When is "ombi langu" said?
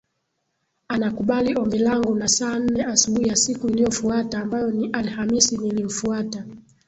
1.57-2.15